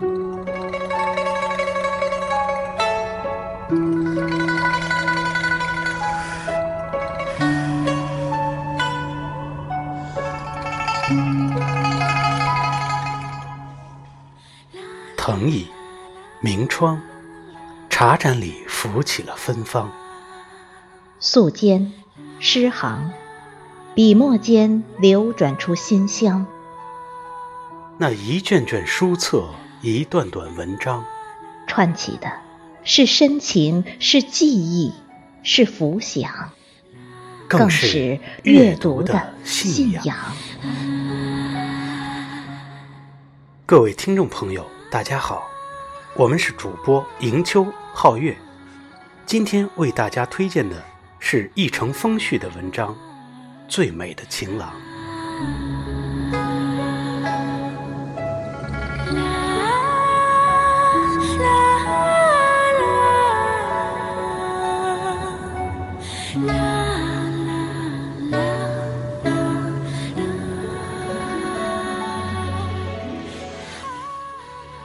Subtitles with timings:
[0.00, 0.08] 藤
[15.50, 15.68] 椅，
[16.40, 16.98] 明窗，
[17.90, 19.92] 茶盏里浮起了芬芳。
[21.18, 21.90] 素笺，
[22.38, 23.12] 诗行，
[23.94, 26.46] 笔墨间流转出馨香。
[27.98, 29.50] 那一卷卷书册，
[29.82, 31.02] 一段段文章，
[31.66, 32.30] 串起的
[32.84, 34.92] 是深情，是记忆，
[35.42, 36.50] 是浮想，
[37.48, 40.14] 更是阅读的信仰。
[43.64, 45.48] 各位听众朋友，大家好，
[46.14, 48.36] 我们是主播迎秋皓月，
[49.24, 50.76] 今天为大家推荐的
[51.18, 52.94] 是一城风絮的文章
[53.66, 54.74] 《最美的情郎》。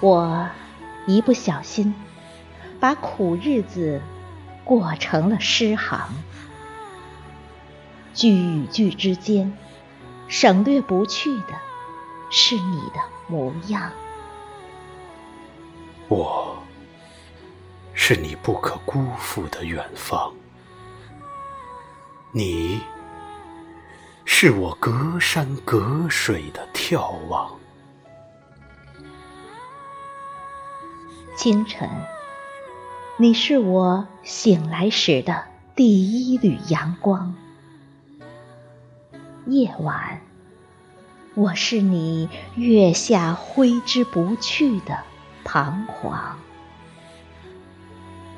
[0.00, 0.48] 我
[1.06, 1.94] 一不小心，
[2.78, 4.00] 把苦日子
[4.64, 6.08] 过成了诗行。
[8.14, 9.56] 句与句之间，
[10.28, 11.54] 省略不去的
[12.30, 13.90] 是你的模样。
[16.06, 16.56] 我
[17.92, 20.32] 是你不可辜负的远方，
[22.30, 22.80] 你
[24.24, 27.50] 是我隔山隔水的眺望。
[31.38, 31.88] 清晨，
[33.16, 35.44] 你是我醒来时的
[35.76, 37.32] 第一缕阳光；
[39.46, 40.20] 夜晚，
[41.36, 44.98] 我是你月下挥之不去的
[45.44, 46.36] 彷徨。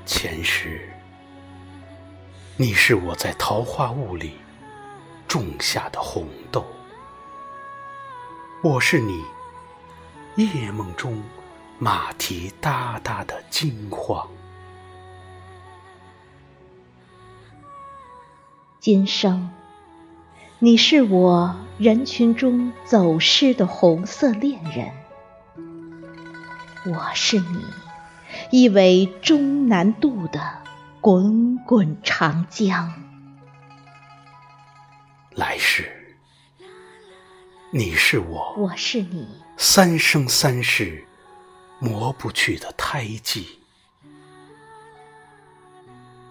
[0.05, 0.87] 前世，
[2.59, 4.35] 你是我在桃花坞里
[5.27, 6.61] 种下的红豆；
[8.63, 9.25] 我是你
[10.37, 11.19] 夜梦中。
[11.83, 14.29] 马蹄哒哒的惊慌。
[18.79, 19.49] 今生，
[20.59, 24.93] 你是我人群中走失的红色恋人，
[26.85, 27.65] 我是你
[28.51, 30.59] 一尾终南渡的
[31.01, 32.93] 滚滚长江。
[35.31, 35.91] 来世，
[37.73, 39.27] 你是我，我是你，
[39.57, 41.07] 三生三世。
[41.83, 43.47] 磨不去的胎记，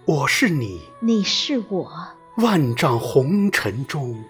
[0.06, 1.92] 我是你，你是我，
[2.38, 4.24] 万丈红尘中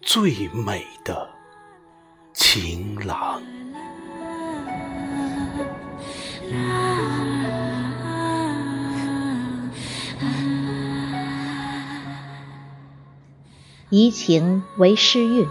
[0.00, 1.28] 最美的
[2.32, 3.42] 情郎。
[13.90, 15.46] 怡情为诗韵，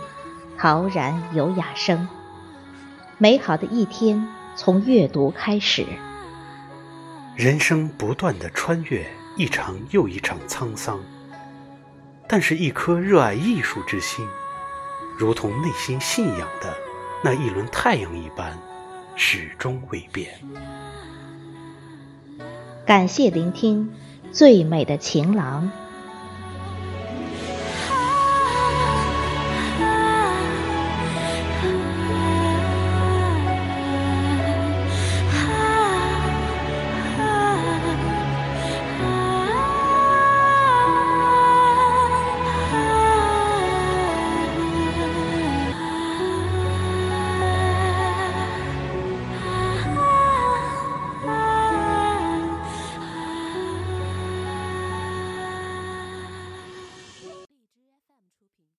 [0.58, 2.10] 陶然有雅声。
[3.22, 5.86] 美好的一天从阅读开始。
[7.36, 9.06] 人生不断的穿越
[9.38, 11.00] 一场又一场沧桑，
[12.28, 14.28] 但是，一颗热爱艺术之心，
[15.20, 16.76] 如同内心信仰的
[17.24, 18.58] 那一轮太阳一般，
[19.16, 20.28] 始终未变。
[22.88, 23.88] 感谢聆听
[24.34, 25.72] 《最美的情郎》。